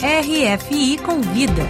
RFI 0.00 0.96
Convida. 0.98 1.68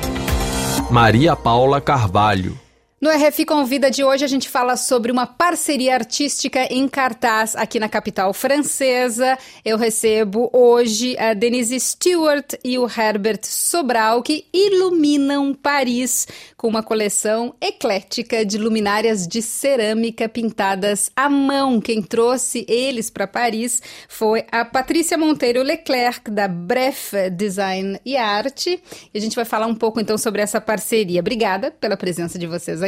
Maria 0.90 1.34
Paula 1.34 1.80
Carvalho. 1.80 2.67
No 3.00 3.10
RFI 3.10 3.44
Convida 3.44 3.92
de 3.92 4.02
hoje 4.02 4.24
a 4.24 4.28
gente 4.28 4.48
fala 4.48 4.76
sobre 4.76 5.12
uma 5.12 5.24
parceria 5.24 5.94
artística 5.94 6.64
em 6.64 6.88
cartaz 6.88 7.54
aqui 7.54 7.78
na 7.78 7.88
capital 7.88 8.34
francesa. 8.34 9.38
Eu 9.64 9.78
recebo 9.78 10.50
hoje 10.52 11.16
a 11.16 11.32
Denise 11.32 11.78
Stewart 11.78 12.54
e 12.64 12.76
o 12.76 12.88
Herbert 12.88 13.42
Sobral 13.44 14.20
que 14.20 14.46
iluminam 14.52 15.54
Paris 15.54 16.26
com 16.56 16.66
uma 16.66 16.82
coleção 16.82 17.54
eclética 17.60 18.44
de 18.44 18.58
luminárias 18.58 19.28
de 19.28 19.42
cerâmica 19.42 20.28
pintadas 20.28 21.08
à 21.14 21.30
mão. 21.30 21.80
Quem 21.80 22.02
trouxe 22.02 22.66
eles 22.68 23.10
para 23.10 23.28
Paris 23.28 23.80
foi 24.08 24.44
a 24.50 24.64
Patrícia 24.64 25.16
Monteiro 25.16 25.62
Leclerc 25.62 26.32
da 26.32 26.48
Bref 26.48 27.12
Design 27.36 28.00
e 28.04 28.16
Arte. 28.16 28.82
E 29.14 29.18
a 29.18 29.20
gente 29.20 29.36
vai 29.36 29.44
falar 29.44 29.68
um 29.68 29.74
pouco 29.76 30.00
então 30.00 30.18
sobre 30.18 30.42
essa 30.42 30.60
parceria. 30.60 31.20
Obrigada 31.20 31.70
pela 31.70 31.96
presença 31.96 32.36
de 32.36 32.48
vocês 32.48 32.82
aqui. 32.82 32.87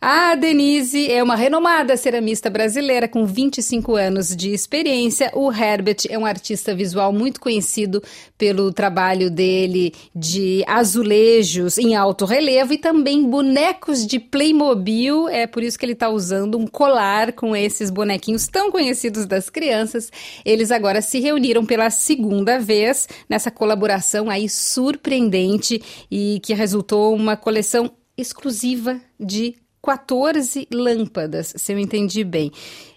A 0.00 0.34
Denise 0.34 1.12
é 1.12 1.22
uma 1.22 1.36
renomada 1.36 1.94
ceramista 1.94 2.48
brasileira 2.48 3.06
com 3.06 3.26
25 3.26 3.96
anos 3.96 4.34
de 4.34 4.50
experiência. 4.50 5.30
O 5.34 5.52
Herbert 5.52 6.06
é 6.08 6.18
um 6.18 6.24
artista 6.24 6.74
visual 6.74 7.12
muito 7.12 7.38
conhecido 7.38 8.02
pelo 8.38 8.72
trabalho 8.72 9.30
dele 9.30 9.92
de 10.16 10.64
azulejos 10.66 11.76
em 11.76 11.94
alto 11.94 12.24
relevo 12.24 12.72
e 12.72 12.78
também 12.78 13.28
bonecos 13.28 14.06
de 14.06 14.18
Playmobil. 14.18 15.28
É 15.28 15.46
por 15.46 15.62
isso 15.62 15.78
que 15.78 15.84
ele 15.84 15.92
está 15.92 16.08
usando 16.08 16.56
um 16.56 16.66
colar 16.66 17.32
com 17.32 17.54
esses 17.54 17.90
bonequinhos 17.90 18.48
tão 18.48 18.70
conhecidos 18.70 19.26
das 19.26 19.50
crianças. 19.50 20.10
Eles 20.46 20.70
agora 20.70 21.02
se 21.02 21.20
reuniram 21.20 21.66
pela 21.66 21.90
segunda 21.90 22.58
vez 22.58 23.06
nessa 23.28 23.50
colaboração 23.50 24.30
aí 24.30 24.48
surpreendente 24.48 25.82
e 26.10 26.40
que 26.42 26.54
resultou 26.54 27.14
uma 27.14 27.36
coleção 27.36 27.90
exclusiva 28.20 29.00
de 29.18 29.56
14 29.82 30.68
lâmpadas, 30.72 31.54
se 31.56 31.72
eu 31.72 31.78
entendi 31.78 32.22
bem. 32.22 32.52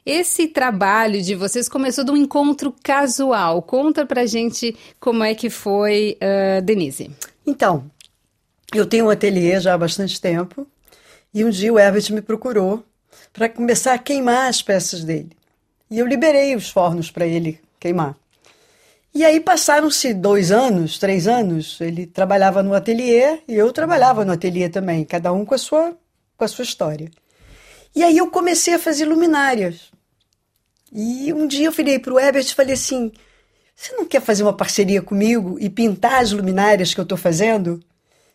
Esse 0.06 0.48
trabalho 0.48 1.22
de 1.22 1.34
vocês 1.34 1.70
começou 1.70 2.04
de 2.04 2.12
um 2.12 2.18
encontro 2.18 2.76
casual. 2.84 3.62
Conta 3.62 4.06
pra 4.06 4.26
gente 4.26 4.76
como 5.00 5.24
é 5.24 5.34
que 5.34 5.50
foi, 5.50 6.18
uh, 6.22 6.62
Denise. 6.62 7.10
Então, 7.48 7.90
eu 8.74 8.86
tenho 8.86 9.06
um 9.06 9.10
ateliê 9.10 9.60
já 9.60 9.74
há 9.74 9.78
bastante 9.78 10.20
tempo 10.20 10.68
e 11.34 11.46
um 11.46 11.50
dia 11.50 11.72
o 11.72 11.80
Herbert 11.80 12.12
me 12.12 12.22
procurou 12.22 12.84
para 13.32 13.48
começar 13.48 13.94
a 13.94 13.98
queimar 13.98 14.50
as 14.50 14.62
peças 14.62 15.04
dele. 15.04 15.32
E 15.90 16.00
eu 16.00 16.08
liberei 16.08 16.56
os 16.56 16.70
fornos 16.70 17.10
para 17.10 17.26
ele 17.26 17.60
queimar. 17.80 18.16
E 19.14 19.24
aí 19.24 19.40
passaram-se 19.40 20.12
dois 20.12 20.52
anos, 20.52 20.98
três 20.98 21.28
anos. 21.28 21.80
Ele 21.80 22.08
trabalhava 22.08 22.64
no 22.64 22.74
ateliê 22.74 23.40
e 23.48 23.54
eu 23.54 23.72
trabalhava 23.72 24.26
no 24.26 24.32
ateliê 24.32 24.70
também, 24.70 25.06
cada 25.06 25.32
um 25.32 25.46
com 25.46 25.54
a 25.54 25.58
sua, 25.58 25.96
com 26.36 26.44
a 26.44 26.48
sua 26.48 26.64
história. 26.64 27.12
E 27.96 28.04
aí 28.04 28.18
eu 28.18 28.32
comecei 28.32 28.74
a 28.74 28.80
fazer 28.80 29.06
luminárias. 29.06 29.92
E 30.92 31.32
um 31.32 31.46
dia 31.46 31.68
eu 31.68 31.72
virei 31.72 32.00
para 32.00 32.14
o 32.14 32.20
Herbert 32.20 32.46
e 32.46 32.56
falei 32.56 32.74
assim: 32.74 33.12
Você 33.76 33.96
não 33.96 34.06
quer 34.06 34.20
fazer 34.20 34.42
uma 34.42 34.58
parceria 34.58 35.02
comigo 35.02 35.58
e 35.60 35.70
pintar 35.70 36.24
as 36.24 36.32
luminárias 36.32 36.92
que 36.92 37.00
eu 37.00 37.04
estou 37.04 37.18
fazendo? 37.18 37.80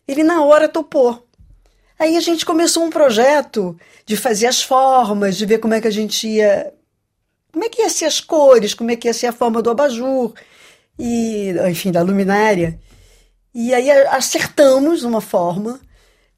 Ele 0.06 0.22
na 0.22 0.44
hora 0.44 0.68
topou. 0.68 1.26
Aí 1.98 2.16
a 2.16 2.20
gente 2.20 2.46
começou 2.46 2.84
um 2.84 2.90
projeto 2.90 3.76
de 4.06 4.16
fazer 4.16 4.46
as 4.46 4.62
formas, 4.62 5.36
de 5.36 5.44
ver 5.44 5.58
como 5.58 5.74
é 5.74 5.80
que 5.80 5.88
a 5.88 5.92
gente 5.92 6.28
ia. 6.28 6.72
Como 7.50 7.64
é 7.64 7.68
que 7.68 7.82
ia 7.82 7.88
ser 7.88 8.04
as 8.04 8.20
cores, 8.20 8.74
como 8.74 8.92
é 8.92 8.96
que 8.96 9.08
ia 9.08 9.14
ser 9.14 9.26
a 9.26 9.32
forma 9.32 9.60
do 9.60 9.70
abajur 9.70 10.32
e, 10.98 11.54
enfim, 11.70 11.92
da 11.92 12.02
luminária. 12.02 12.78
E 13.54 13.72
aí 13.72 13.91
acertamos 13.91 15.05
uma 15.05 15.20
forma. 15.20 15.80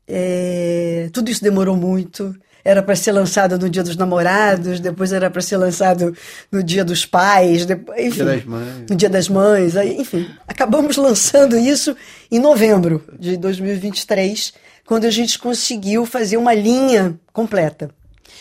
É, 0.06 1.08
tudo 1.12 1.30
isso 1.30 1.42
demorou 1.42 1.77
muito. 1.77 2.35
Era 2.64 2.83
para 2.83 2.95
ser 2.95 3.12
lançado 3.12 3.58
no 3.58 3.70
Dia 3.70 3.83
dos 3.83 3.96
Namorados, 3.96 4.80
depois 4.80 5.12
era 5.12 5.30
para 5.30 5.40
ser 5.40 5.57
lançado 5.57 6.14
no 6.52 6.62
Dia 6.62 6.85
dos 6.85 7.07
Pais, 7.07 7.64
depois, 7.64 7.98
enfim, 7.98 8.17
Dia 8.17 8.24
das 8.27 8.45
Mães. 8.45 8.90
no 8.90 8.96
Dia 8.96 9.08
das 9.08 9.29
Mães. 9.29 9.77
Aí, 9.77 9.96
enfim, 9.98 10.29
acabamos 10.46 10.96
lançando 10.98 11.56
isso 11.56 11.96
em 12.30 12.39
novembro 12.39 13.02
de 13.18 13.39
2023, 13.39 14.52
quando 14.85 15.06
a 15.06 15.11
gente 15.11 15.39
conseguiu 15.39 16.05
fazer 16.05 16.36
uma 16.36 16.52
linha 16.52 17.18
completa 17.33 17.90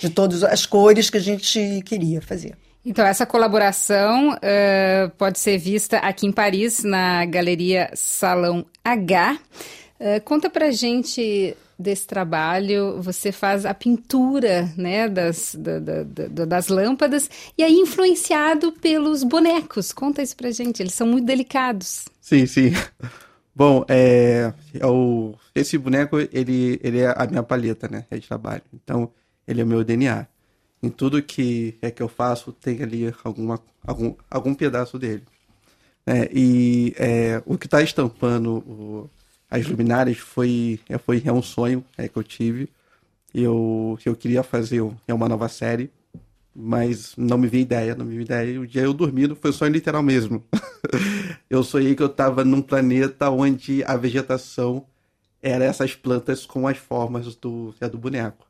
de 0.02 0.10
todas 0.10 0.44
as 0.44 0.66
cores 0.66 1.10
que 1.10 1.18
a 1.18 1.22
gente 1.22 1.82
queria 1.86 2.22
fazer. 2.22 2.56
Então, 2.86 3.06
essa 3.06 3.26
colaboração 3.26 4.34
uh, 4.34 5.10
pode 5.18 5.38
ser 5.38 5.58
vista 5.58 5.98
aqui 5.98 6.26
em 6.26 6.32
Paris, 6.32 6.84
na 6.84 7.26
Galeria 7.26 7.92
Salão 7.94 8.66
H. 8.84 9.38
Uh, 10.00 10.22
conta 10.24 10.50
pra 10.50 10.72
gente 10.72 11.56
desse 11.78 12.06
trabalho, 12.08 13.02
você 13.02 13.32
faz 13.32 13.66
a 13.66 13.74
pintura 13.74 14.70
né, 14.76 15.08
das, 15.08 15.56
da, 15.58 15.80
da, 15.80 16.04
da, 16.04 16.46
das 16.46 16.68
lâmpadas 16.68 17.30
e 17.58 17.64
aí 17.64 17.74
influenciado 17.74 18.74
pelos 18.74 19.24
bonecos. 19.24 19.94
Conta 19.94 20.22
isso 20.22 20.36
pra 20.36 20.52
gente, 20.52 20.82
eles 20.82 20.94
são 20.94 21.08
muito 21.08 21.26
delicados. 21.26 22.06
Sim, 22.20 22.46
sim. 22.46 22.72
Bom, 23.56 23.84
é, 23.90 24.54
é 24.74 24.86
o, 24.86 25.34
esse 25.54 25.78
boneco, 25.78 26.18
ele, 26.32 26.80
ele 26.82 27.00
é 27.00 27.14
a 27.16 27.28
minha 27.28 27.44
paleta, 27.44 27.88
né, 27.90 28.06
é 28.10 28.18
de 28.18 28.28
trabalho. 28.28 28.62
Então, 28.74 29.12
ele 29.48 29.62
é 29.62 29.64
o 29.64 29.68
meu 29.68 29.84
DNA 29.84 30.28
em 30.82 30.90
tudo 30.90 31.22
que 31.22 31.78
é 31.82 31.92
que 31.92 32.02
eu 32.02 32.08
faço 32.08 32.52
tem 32.52 32.82
ali 32.82 33.14
alguma, 33.24 33.60
algum, 33.86 34.16
algum 34.30 34.54
pedaço 34.54 34.98
dele. 34.98 35.24
É, 36.06 36.30
e 36.34 36.94
é, 36.98 37.42
o 37.46 37.58
que 37.58 37.68
está 37.68 37.82
estampando 37.82 38.58
o, 38.58 39.10
as 39.50 39.66
luminárias 39.68 40.18
foi, 40.18 40.80
é, 40.90 40.98
foi 40.98 41.22
é 41.26 41.32
um 41.32 41.42
sonho 41.42 41.84
é, 41.98 42.08
que 42.08 42.18
eu 42.18 42.24
tive. 42.24 42.70
Eu, 43.34 43.98
eu 44.06 44.16
queria 44.16 44.44
fazer 44.44 44.82
é 45.08 45.14
uma 45.14 45.30
nova 45.30 45.48
série, 45.50 45.92
mas 46.56 47.14
não 47.18 47.38
me 47.38 47.48
vi 47.48 47.60
ideia, 47.60 47.96
não 47.96 48.06
me 48.06 48.18
vi 48.18 48.24
ideia. 48.24 48.52
E 48.52 48.60
o 48.60 48.68
dia 48.68 48.84
eu 48.84 48.94
dormindo 48.94 49.36
foi 49.36 49.52
sonho 49.52 49.72
literal 49.72 50.02
mesmo. 50.02 50.44
eu 51.50 51.64
sonhei 51.64 51.96
que 51.96 52.04
eu 52.04 52.08
estava 52.08 52.44
num 52.44 52.62
planeta 52.62 53.30
onde 53.30 53.84
a 53.84 53.96
vegetação 53.96 54.86
era 55.42 55.64
essas 55.66 55.96
plantas 55.96 56.46
com 56.46 56.68
as 56.68 56.78
formas 56.78 57.36
do, 57.36 57.74
é, 57.80 57.88
do 57.88 57.98
boneco. 57.98 58.49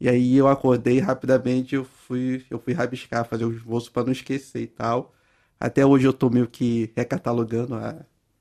E 0.00 0.08
aí 0.08 0.36
eu 0.36 0.48
acordei 0.48 0.98
rapidamente, 0.98 1.74
eu 1.74 1.84
fui, 1.84 2.44
eu 2.50 2.58
fui 2.58 2.72
rabiscar, 2.72 3.26
fazer 3.26 3.44
o 3.44 3.52
esboço 3.52 3.92
para 3.92 4.04
não 4.04 4.12
esquecer 4.12 4.62
e 4.62 4.66
tal. 4.66 5.12
Até 5.58 5.84
hoje 5.84 6.06
eu 6.06 6.12
tô 6.12 6.30
meio 6.30 6.46
que 6.46 6.90
recatalogando 6.96 7.74
a, 7.74 7.96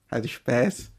as 0.10 0.24
espécies. 0.24 0.90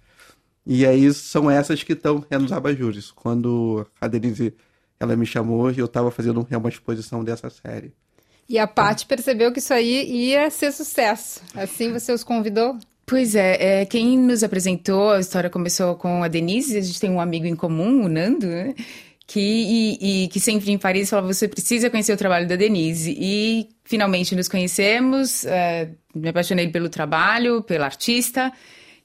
E 0.67 0.85
aí 0.85 1.13
são 1.15 1.51
essas 1.51 1.83
que 1.83 1.95
estão 1.95 2.25
é, 2.29 2.37
nos 2.37 2.53
abajures. 2.53 3.11
Quando 3.11 3.87
a 3.99 4.07
Denise 4.07 4.55
ela 5.01 5.17
me 5.17 5.25
chamou, 5.25 5.71
eu 5.71 5.87
estava 5.87 6.11
fazendo 6.11 6.47
uma 6.51 6.69
exposição 6.69 7.25
dessa 7.25 7.49
série. 7.49 7.95
E 8.47 8.59
a 8.59 8.67
Paty 8.67 9.07
percebeu 9.07 9.53
que 9.53 9.61
isso 9.61 9.73
aí 9.73 10.05
ia 10.11 10.51
ser 10.51 10.73
sucesso. 10.73 11.41
Assim 11.55 11.91
você 11.91 12.13
os 12.13 12.23
convidou? 12.23 12.77
Pois 13.07 13.35
é, 13.35 13.81
é, 13.81 13.87
quem 13.87 14.19
nos 14.19 14.45
apresentou, 14.45 15.11
a 15.11 15.21
história 15.21 15.49
começou 15.49 15.97
com 15.97 16.23
a 16.23 16.29
Denise, 16.29 16.77
a 16.77 16.81
gente 16.81 17.01
tem 17.01 17.11
um 17.11 17.21
amigo 17.21 17.47
em 17.47 17.57
comum, 17.57 18.05
o 18.05 18.09
Nando, 18.09 18.47
né? 18.47 18.75
Que, 19.31 19.39
e, 20.01 20.25
e, 20.25 20.29
que 20.29 20.41
sempre 20.41 20.73
em 20.73 20.77
Paris 20.77 21.09
falava, 21.09 21.33
você 21.33 21.47
precisa 21.47 21.89
conhecer 21.89 22.13
o 22.13 22.17
trabalho 22.17 22.49
da 22.49 22.57
Denise. 22.57 23.17
E 23.17 23.69
finalmente 23.85 24.35
nos 24.35 24.49
conhecemos, 24.49 25.47
é, 25.47 25.91
me 26.13 26.31
apaixonei 26.31 26.67
pelo 26.67 26.89
trabalho, 26.89 27.63
pela 27.63 27.85
artista. 27.85 28.53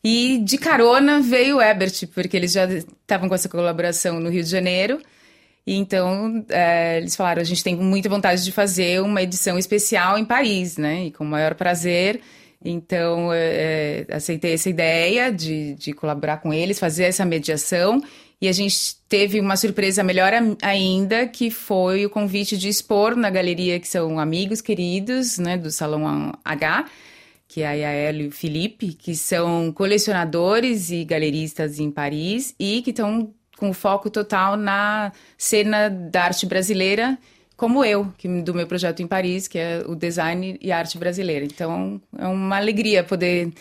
E 0.03 0.39
de 0.39 0.57
carona 0.57 1.21
veio 1.21 1.57
o 1.57 1.61
Ebert, 1.61 2.07
porque 2.07 2.35
eles 2.35 2.53
já 2.53 2.65
estavam 2.65 3.29
com 3.29 3.35
essa 3.35 3.47
colaboração 3.47 4.19
no 4.19 4.31
Rio 4.31 4.43
de 4.43 4.49
Janeiro. 4.49 4.99
E 5.65 5.75
então 5.75 6.43
é, 6.49 6.97
eles 6.97 7.15
falaram: 7.15 7.39
a 7.39 7.45
gente 7.45 7.63
tem 7.63 7.75
muita 7.75 8.09
vontade 8.09 8.43
de 8.43 8.51
fazer 8.51 9.03
uma 9.03 9.21
edição 9.21 9.59
especial 9.59 10.17
em 10.17 10.25
Paris, 10.25 10.75
né? 10.75 11.05
E 11.05 11.11
com 11.11 11.23
o 11.23 11.27
maior 11.27 11.53
prazer. 11.53 12.19
Então, 12.63 13.31
é, 13.31 14.07
aceitei 14.09 14.53
essa 14.53 14.71
ideia 14.71 15.31
de, 15.31 15.75
de 15.75 15.93
colaborar 15.93 16.37
com 16.37 16.51
eles, 16.51 16.79
fazer 16.79 17.03
essa 17.03 17.23
mediação. 17.23 18.01
E 18.41 18.47
a 18.47 18.51
gente 18.51 18.97
teve 19.07 19.39
uma 19.39 19.55
surpresa 19.55 20.03
melhor 20.03 20.31
ainda, 20.61 21.27
que 21.27 21.49
foi 21.49 22.05
o 22.05 22.09
convite 22.09 22.57
de 22.57 22.67
expor 22.67 23.15
na 23.15 23.29
galeria, 23.29 23.79
que 23.79 23.87
são 23.87 24.19
amigos 24.19 24.61
queridos, 24.61 25.37
né, 25.37 25.57
do 25.57 25.71
Salão 25.71 26.33
H, 26.43 26.85
que 27.47 27.61
é 27.61 27.67
a 27.67 27.73
Yael 27.73 28.15
e 28.21 28.27
o 28.27 28.31
Felipe, 28.31 28.93
que 28.93 29.15
são 29.15 29.71
colecionadores 29.71 30.91
e 30.91 31.05
galeristas 31.05 31.79
em 31.79 31.89
Paris 31.89 32.53
e 32.59 32.81
que 32.81 32.89
estão 32.89 33.33
com 33.57 33.71
foco 33.71 34.09
total 34.09 34.57
na 34.57 35.11
cena 35.37 35.89
da 35.89 36.25
arte 36.25 36.45
brasileira, 36.45 37.17
como 37.55 37.85
eu, 37.85 38.11
que, 38.17 38.27
do 38.41 38.53
meu 38.53 38.67
projeto 38.67 39.01
em 39.01 39.07
Paris, 39.07 39.47
que 39.47 39.57
é 39.57 39.83
o 39.87 39.95
design 39.95 40.57
e 40.61 40.71
arte 40.71 40.97
brasileira. 40.97 41.45
Então, 41.45 42.01
é 42.17 42.27
uma 42.27 42.57
alegria 42.57 43.03
poder 43.03 43.53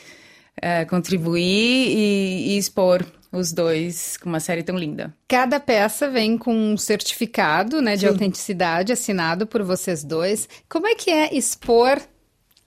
é, 0.61 0.85
contribuir 0.85 1.43
e, 1.43 2.53
e 2.55 2.59
expor 2.59 3.05
os 3.33 3.53
dois 3.53 4.17
com 4.17 4.29
uma 4.29 4.41
série 4.41 4.63
tão 4.63 4.77
linda. 4.77 5.13
Cada 5.27 5.59
peça 5.59 6.09
vem 6.09 6.39
com 6.39 6.55
um 6.55 6.77
certificado 6.77 7.83
né, 7.83 7.95
de 7.95 8.03
Sim. 8.03 8.09
autenticidade 8.09 8.93
assinado 8.93 9.47
por 9.47 9.63
vocês 9.63 10.05
dois. 10.05 10.49
Como 10.69 10.87
é 10.87 10.95
que 10.95 11.11
é 11.11 11.35
expor 11.35 12.01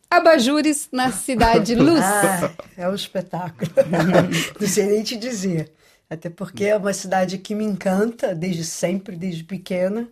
abajures 0.10 0.89
na 0.92 1.12
cidade 1.12 1.75
luz. 1.75 2.01
Ah, 2.01 2.54
é 2.78 2.88
um 2.88 2.95
espetáculo. 2.95 3.72
Não 4.60 4.68
sei 4.68 4.86
nem 4.88 5.04
te 5.04 5.18
dizer. 5.18 5.72
Até 6.10 6.30
porque 6.30 6.63
é 6.66 6.78
uma 6.78 6.94
cidade 6.94 7.38
que 7.38 7.54
me 7.54 7.66
encanta 7.66 8.34
desde 8.34 8.63
sempre, 8.63 9.16
desde 9.16 9.44
pequena. 9.44 10.07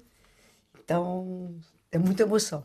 Então, 0.83 1.55
é 1.91 1.97
muita 1.97 2.23
emoção. 2.23 2.63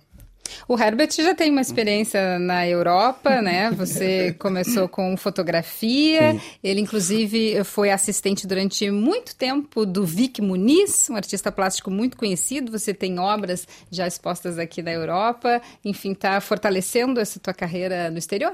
O 0.68 0.78
Herbert 0.78 1.10
já 1.12 1.34
tem 1.34 1.50
uma 1.50 1.60
experiência 1.60 2.38
na 2.38 2.66
Europa, 2.66 3.40
né? 3.42 3.70
Você 3.72 4.32
começou 4.38 4.88
com 4.88 5.16
fotografia. 5.16 6.32
Sim. 6.32 6.40
Ele, 6.62 6.80
inclusive, 6.80 7.62
foi 7.64 7.90
assistente 7.90 8.46
durante 8.46 8.90
muito 8.90 9.34
tempo 9.36 9.84
do 9.84 10.04
Vic 10.04 10.40
Muniz, 10.40 11.08
um 11.10 11.16
artista 11.16 11.50
plástico 11.50 11.90
muito 11.90 12.16
conhecido. 12.16 12.72
Você 12.72 12.94
tem 12.94 13.18
obras 13.18 13.66
já 13.90 14.06
expostas 14.06 14.58
aqui 14.58 14.82
na 14.82 14.92
Europa. 14.92 15.60
Enfim, 15.84 16.12
está 16.12 16.40
fortalecendo 16.40 17.20
essa 17.20 17.38
tua 17.38 17.54
carreira 17.54 18.10
no 18.10 18.18
exterior? 18.18 18.52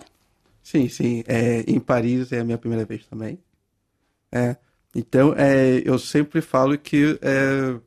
Sim, 0.62 0.88
sim. 0.88 1.22
É, 1.26 1.64
em 1.66 1.78
Paris 1.78 2.32
é 2.32 2.40
a 2.40 2.44
minha 2.44 2.58
primeira 2.58 2.84
vez 2.84 3.06
também. 3.06 3.38
É, 4.32 4.56
então, 4.94 5.34
é, 5.36 5.82
eu 5.84 5.98
sempre 5.98 6.40
falo 6.40 6.76
que 6.78 7.18
é, 7.22 7.78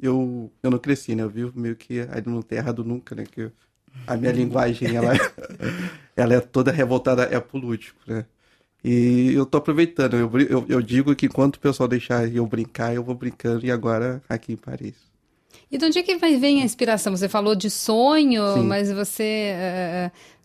eu, 0.00 0.52
eu 0.62 0.70
não 0.70 0.78
cresci, 0.78 1.14
né? 1.14 1.22
Eu 1.22 1.30
vivo 1.30 1.58
meio 1.58 1.76
que 1.76 2.00
ali 2.00 2.26
no 2.26 2.44
errado 2.50 2.84
nunca, 2.84 3.14
né? 3.14 3.24
Que 3.24 3.50
a 4.06 4.16
minha 4.16 4.32
linguagem, 4.32 4.94
ela, 4.94 5.12
ela 6.14 6.34
é 6.34 6.40
toda 6.40 6.70
revoltada, 6.70 7.24
é 7.24 7.40
político, 7.40 7.98
né? 8.06 8.26
E 8.84 9.32
eu 9.32 9.46
tô 9.46 9.58
aproveitando. 9.58 10.14
Eu, 10.14 10.30
eu, 10.40 10.66
eu, 10.68 10.82
digo 10.82 11.14
que 11.14 11.26
enquanto 11.26 11.56
o 11.56 11.60
pessoal 11.60 11.88
deixar 11.88 12.32
eu 12.32 12.46
brincar, 12.46 12.94
eu 12.94 13.02
vou 13.02 13.14
brincando 13.14 13.66
e 13.66 13.70
agora 13.70 14.22
aqui 14.28 14.52
em 14.52 14.56
Paris. 14.56 14.94
E 15.70 15.78
de 15.78 15.84
onde 15.84 15.98
é 15.98 16.02
que 16.02 16.14
vem 16.16 16.62
a 16.62 16.64
inspiração? 16.64 17.16
Você 17.16 17.28
falou 17.28 17.56
de 17.56 17.68
sonho, 17.68 18.54
Sim. 18.54 18.62
mas 18.62 18.92
você, 18.92 19.52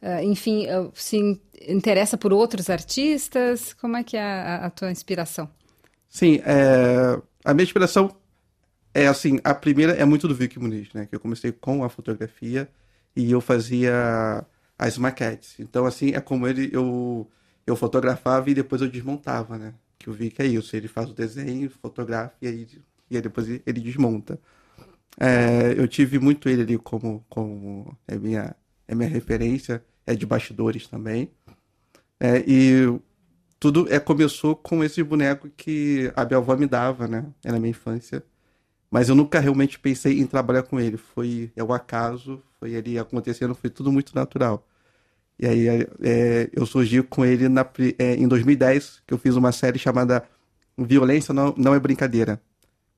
uh, 0.02 0.08
uh, 0.08 0.24
enfim, 0.24 0.66
uh, 0.66 0.92
se 0.96 1.40
interessa 1.68 2.18
por 2.18 2.34
outros 2.34 2.70
artistas? 2.70 3.74
Como 3.74 3.96
é 3.96 4.04
que 4.04 4.18
é 4.18 4.24
a, 4.24 4.66
a 4.66 4.70
tua 4.72 4.90
inspiração? 4.90 5.48
Sim, 6.10 6.42
é, 6.44 7.22
a 7.46 7.54
minha 7.54 7.64
inspiração 7.64 8.12
é 8.94 9.08
assim, 9.08 9.40
a 9.44 9.54
primeira 9.54 9.94
é 9.94 10.06
muito 10.06 10.28
do 10.28 10.36
Vic 10.36 10.60
Muniz, 10.60 10.94
né? 10.94 11.06
Que 11.06 11.16
eu 11.16 11.20
comecei 11.20 11.52
com 11.52 11.84
a 11.84 11.90
fotografia 11.90 12.70
e 13.16 13.32
eu 13.32 13.42
fazia 13.42 14.46
as 14.78 14.98
maquetes. 14.98 15.60
Então, 15.60 15.86
assim, 15.86 16.12
é 16.12 16.22
como 16.22 16.48
ele, 16.48 16.70
eu, 16.74 17.30
eu 17.66 17.76
fotografava 17.76 18.50
e 18.50 18.54
depois 18.54 18.82
eu 18.82 18.90
desmontava, 18.90 19.58
né? 19.58 19.74
Que 20.00 20.10
o 20.10 20.14
Vic 20.14 20.42
é 20.42 20.46
isso, 20.46 20.76
ele 20.76 20.88
faz 20.88 21.10
o 21.10 21.14
desenho, 21.14 21.70
fotografa 21.70 22.34
e 22.42 22.48
aí, 22.48 22.68
e 23.10 23.16
aí 23.16 23.22
depois 23.22 23.48
ele 23.48 23.80
desmonta. 23.80 24.40
É, 25.20 25.74
eu 25.78 25.88
tive 25.88 26.20
muito 26.20 26.50
ele 26.50 26.62
ali 26.62 26.78
como, 26.78 27.26
como 27.30 27.98
é, 28.08 28.16
minha, 28.18 28.56
é 28.88 28.96
minha 28.96 29.10
referência, 29.10 29.84
é 30.06 30.16
de 30.16 30.26
bastidores 30.26 30.88
também. 30.88 31.32
É, 32.20 32.44
e 32.48 33.00
tudo 33.60 33.92
é, 33.94 34.00
começou 34.00 34.56
com 34.56 34.84
esse 34.84 35.04
boneco 35.04 35.50
que 35.56 36.12
a 36.16 36.26
minha 36.26 36.38
avó 36.38 36.56
me 36.56 36.68
dava, 36.68 37.08
né? 37.08 37.26
Na 37.44 37.60
minha 37.60 37.72
infância. 37.72 38.24
Mas 38.92 39.08
eu 39.08 39.16
nunca 39.16 39.40
realmente 39.40 39.80
pensei 39.80 40.20
em 40.20 40.28
trabalhar 40.28 40.64
com 40.64 40.78
ele. 40.78 40.98
Foi 40.98 41.50
é 41.56 41.64
o 41.64 41.72
acaso, 41.72 42.44
foi 42.60 42.74
ele 42.74 43.00
acontecendo, 43.00 43.56
foi 43.56 43.70
tudo 43.70 43.90
muito 43.90 44.14
natural. 44.14 44.68
E 45.40 45.48
aí 45.48 45.68
é, 46.04 46.50
eu 46.52 46.66
surgi 46.66 47.02
com 47.02 47.26
ele 47.26 47.48
na, 47.48 47.66
é, 47.98 48.16
em 48.16 48.28
2010, 48.28 49.02
que 49.08 49.14
eu 49.14 49.18
fiz 49.18 49.36
uma 49.36 49.54
série 49.54 49.80
chamada 49.80 50.24
Violência 50.78 51.34
Não, 51.34 51.56
Não 51.58 51.74
é 51.74 51.80
Brincadeira, 51.80 52.40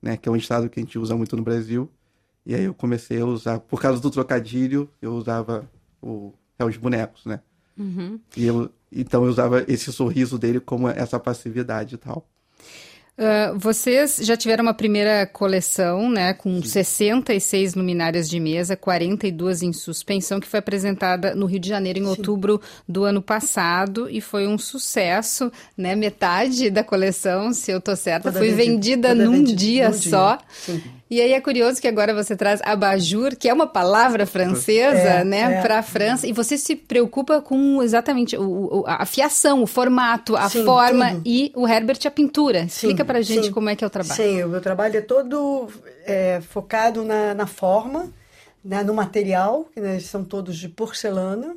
né? 0.02 0.18
Que 0.18 0.28
é 0.28 0.32
um 0.32 0.36
estado 0.36 0.68
que 0.68 0.80
a 0.80 0.84
gente 0.84 0.98
usa 0.98 1.16
muito 1.16 1.38
no 1.38 1.44
Brasil. 1.44 1.90
E 2.46 2.56
aí 2.56 2.64
eu 2.64 2.74
comecei 2.74 3.22
a 3.22 3.26
usar, 3.26 3.60
por 3.60 3.80
causa 3.80 4.02
do 4.02 4.10
trocadilho, 4.10 4.90
eu 5.02 5.14
usava 5.14 5.70
o, 6.02 6.34
é, 6.58 6.66
os 6.66 6.76
bonecos, 6.76 7.26
né? 7.26 7.40
Uhum. 7.78 8.20
E 8.36 8.46
eu, 8.46 8.70
então 8.92 9.24
eu 9.24 9.30
usava 9.30 9.64
esse 9.68 9.94
sorriso 9.94 10.38
dele 10.38 10.60
como 10.60 10.90
essa 10.90 11.20
passividade 11.20 11.96
e 11.96 11.98
tal. 11.98 12.28
Uh, 13.16 13.60
vocês 13.60 14.18
já 14.24 14.36
tiveram 14.36 14.64
uma 14.64 14.74
primeira 14.74 15.28
coleção, 15.28 16.10
né, 16.10 16.34
com 16.34 16.56
Sim. 16.64 16.68
66 16.68 17.76
luminárias 17.76 18.28
de 18.28 18.40
mesa, 18.40 18.76
42 18.76 19.62
em 19.62 19.72
suspensão, 19.72 20.40
que 20.40 20.48
foi 20.48 20.60
apresentada 20.60 21.36
no 21.36 21.46
Rio 21.46 21.60
de 21.60 21.70
Janeiro 21.70 22.00
em 22.00 22.04
Sim. 22.04 22.10
outubro 22.10 22.60
do 22.90 23.04
ano 23.04 23.22
passado 23.22 24.10
e 24.10 24.20
foi 24.20 24.48
um 24.48 24.58
sucesso, 24.58 25.52
né? 25.78 25.96
Metade 25.96 26.72
da 26.72 26.84
coleção, 26.84 27.54
se 27.54 27.70
eu 27.70 27.80
tô 27.80 27.96
certa, 27.96 28.32
toda 28.32 28.40
foi 28.40 28.52
vendida, 28.52 29.14
num 29.14 29.44
dia 29.44 29.90
num 29.90 29.94
só. 29.94 30.40
Dia. 30.66 30.82
E 31.14 31.22
aí 31.22 31.34
é 31.34 31.40
curioso 31.40 31.80
que 31.80 31.88
agora 31.88 32.12
você 32.12 32.36
traz 32.36 32.60
abajur, 32.64 33.36
que 33.36 33.48
é 33.48 33.54
uma 33.54 33.68
palavra 33.68 34.26
francesa, 34.26 34.98
é, 34.98 35.24
né, 35.24 35.60
é. 35.60 35.62
para 35.62 35.78
a 35.78 35.84
França, 35.84 36.26
e 36.26 36.34
você 36.34 36.58
se 36.58 36.76
preocupa 36.76 37.40
com 37.40 37.84
exatamente 37.84 38.36
o, 38.36 38.80
o, 38.80 38.84
a 38.88 39.06
fiação, 39.06 39.62
o 39.62 39.68
formato, 39.68 40.36
a 40.36 40.50
Sim, 40.50 40.66
forma 40.66 41.12
tudo. 41.12 41.22
e 41.24 41.52
o 41.56 41.68
Herbert 41.68 42.00
a 42.08 42.10
pintura. 42.10 42.64
Explica 42.64 43.06
para 43.06 43.22
gente 43.22 43.46
Sim. 43.46 43.52
como 43.52 43.70
é 43.70 43.76
que 43.76 43.84
é 43.84 43.88
o 43.88 43.92
trabalho. 43.92 44.16
Sim, 44.16 44.42
o 44.42 44.50
meu 44.50 44.60
trabalho 44.60 44.98
é 44.98 45.02
todo 45.02 45.68
é, 46.04 46.42
focado 46.42 47.06
na, 47.06 47.36
na 47.36 47.46
forma, 47.46 48.12
né, 48.66 48.82
no 48.82 48.96
material, 48.96 49.66
que 49.72 49.80
né, 49.80 50.00
são 50.00 50.24
todos 50.24 50.58
de 50.58 50.68
porcelana. 50.68 51.56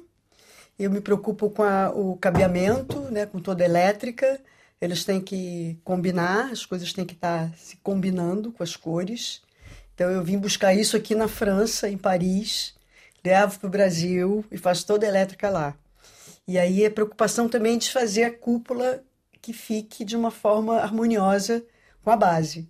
Eu 0.79 0.91
me 0.91 1.01
preocupo 1.01 1.49
com 1.49 1.63
a, 1.63 1.91
o 1.95 2.15
cabeamento, 2.19 3.01
né, 3.11 3.25
com 3.25 3.41
toda 3.41 3.65
a 3.65 3.67
elétrica. 3.67 4.39
Eles 4.79 5.03
têm 5.03 5.19
que 5.19 5.79
combinar, 5.83 6.51
as 6.53 6.67
coisas 6.67 6.93
têm 6.93 7.07
que 7.07 7.15
estar 7.15 7.51
se 7.57 7.79
combinando 7.79 8.53
com 8.53 8.63
as 8.63 8.77
cores. 8.77 9.46
Então 9.97 10.11
eu 10.11 10.23
vim 10.23 10.37
buscar 10.37 10.75
isso 10.75 10.95
aqui 10.95 11.15
na 11.15 11.27
França, 11.27 11.89
em 11.89 11.97
Paris, 11.97 12.75
levo 13.25 13.59
para 13.59 13.67
o 13.67 13.71
Brasil 13.71 14.45
e 14.53 14.59
faço 14.59 14.87
toda 14.87 15.07
a 15.07 15.09
elétrica 15.09 15.49
lá. 15.49 15.75
E 16.47 16.59
aí 16.59 16.85
a 16.85 16.91
preocupação 16.91 17.49
também 17.49 17.79
de 17.79 17.91
fazer 17.91 18.25
a 18.25 18.31
cúpula 18.31 19.03
que 19.41 19.55
fique 19.55 20.05
de 20.05 20.15
uma 20.15 20.31
forma 20.31 20.77
harmoniosa 20.81 21.65
com 22.05 22.11
a 22.11 22.17
base. 22.17 22.69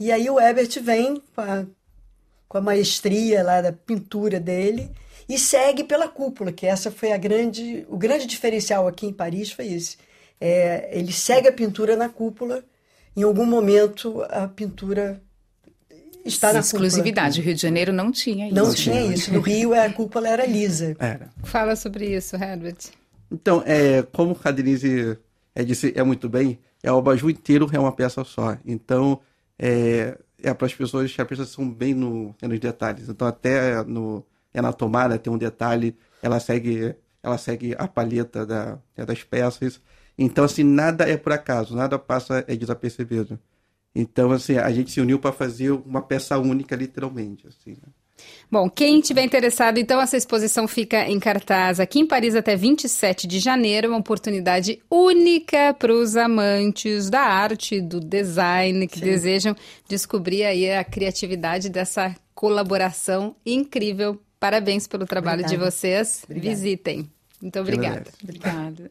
E 0.00 0.10
aí 0.10 0.28
o 0.28 0.40
Ebert 0.40 0.80
vem 0.82 1.22
com 1.32 1.40
a, 1.40 1.64
com 2.48 2.58
a 2.58 2.60
maestria 2.60 3.44
lá 3.44 3.62
da 3.62 3.72
pintura 3.72 4.40
dele 4.40 4.90
e 5.28 5.38
segue 5.38 5.84
pela 5.84 6.08
cúpula, 6.08 6.50
que 6.50 6.66
essa 6.66 6.90
foi 6.90 7.12
a 7.12 7.16
grande, 7.16 7.86
o 7.88 7.96
grande 7.96 8.26
diferencial 8.26 8.88
aqui 8.88 9.06
em 9.06 9.12
Paris 9.12 9.52
foi 9.52 9.68
esse. 9.68 9.96
É, 10.40 10.90
ele 10.92 11.12
segue 11.12 11.46
a 11.46 11.52
pintura 11.52 11.94
na 11.94 12.08
cúpula, 12.08 12.64
em 13.16 13.22
algum 13.22 13.46
momento 13.46 14.22
a 14.28 14.48
pintura 14.48 15.22
está 16.24 16.52
na 16.52 16.60
exclusividade. 16.60 17.40
O 17.40 17.44
Rio 17.44 17.54
de 17.54 17.62
Janeiro 17.62 17.92
não 17.92 18.10
tinha 18.10 18.46
isso. 18.46 18.54
Não 18.54 18.74
tinha 18.74 19.02
isso. 19.06 19.32
No 19.32 19.40
Rio 19.40 19.74
a 19.74 19.90
cúpula 19.90 20.28
era 20.28 20.46
lisa. 20.46 20.96
Era. 20.98 21.30
Fala 21.42 21.76
sobre 21.76 22.16
isso, 22.16 22.36
Herbert. 22.36 22.76
Então, 23.30 23.62
é, 23.66 24.02
como 24.02 24.36
a 24.42 24.50
Denise 24.50 25.18
é, 25.54 25.64
disse 25.64 25.92
é 25.96 26.02
muito 26.02 26.28
bem, 26.28 26.58
é 26.82 26.92
o 26.92 26.98
abajur 26.98 27.30
inteiro 27.30 27.68
é 27.72 27.78
uma 27.78 27.92
peça 27.92 28.24
só. 28.24 28.56
Então, 28.64 29.20
é, 29.58 30.16
é 30.42 30.54
para 30.54 30.66
as 30.66 30.74
pessoas 30.74 31.12
que 31.12 31.24
pessoas 31.24 31.48
são 31.48 31.68
bem 31.68 31.94
no, 31.94 32.34
é 32.40 32.48
nos 32.48 32.60
detalhes. 32.60 33.08
Então, 33.08 33.26
até 33.26 33.82
no, 33.84 34.24
é 34.52 34.60
na 34.60 34.72
tomada 34.72 35.18
tem 35.18 35.32
um 35.32 35.38
detalhe, 35.38 35.96
ela 36.22 36.38
segue, 36.38 36.94
ela 37.22 37.38
segue 37.38 37.74
a 37.78 37.88
palheta 37.88 38.46
da, 38.46 38.78
é, 38.96 39.04
das 39.04 39.22
peças. 39.22 39.80
Então, 40.16 40.44
assim, 40.44 40.62
nada 40.62 41.08
é 41.08 41.16
por 41.16 41.32
acaso, 41.32 41.74
nada 41.74 41.98
passa 41.98 42.44
é 42.46 42.54
desapercebido. 42.54 43.38
Então, 43.94 44.32
assim, 44.32 44.56
a 44.56 44.70
gente 44.72 44.90
se 44.90 45.00
uniu 45.00 45.18
para 45.18 45.32
fazer 45.32 45.70
uma 45.70 46.02
peça 46.02 46.36
única, 46.38 46.74
literalmente, 46.74 47.46
assim, 47.46 47.72
né? 47.72 47.92
Bom, 48.50 48.70
quem 48.70 49.00
tiver 49.00 49.24
interessado, 49.24 49.78
então 49.78 50.00
essa 50.00 50.16
exposição 50.16 50.68
fica 50.68 51.08
em 51.08 51.18
cartaz 51.18 51.80
aqui 51.80 51.98
em 52.00 52.06
Paris 52.06 52.36
até 52.36 52.54
27 52.54 53.26
de 53.26 53.40
janeiro, 53.40 53.88
uma 53.88 53.98
oportunidade 53.98 54.80
única 54.88 55.74
para 55.74 55.92
os 55.92 56.16
amantes 56.16 57.10
da 57.10 57.22
arte, 57.22 57.80
do 57.80 57.98
design, 57.98 58.86
que 58.86 58.98
Sim. 58.98 59.04
desejam 59.04 59.56
descobrir 59.88 60.44
aí 60.44 60.70
a 60.70 60.84
criatividade 60.84 61.68
dessa 61.68 62.14
colaboração 62.34 63.34
incrível. 63.44 64.20
Parabéns 64.38 64.86
pelo 64.86 65.06
trabalho 65.06 65.40
Obrigada. 65.42 65.64
de 65.64 65.70
vocês. 65.70 66.22
Obrigada. 66.24 66.54
Visitem. 66.54 67.10
Muito 67.40 67.58
obrigada. 67.58 68.10
Obrigada. 68.22 68.90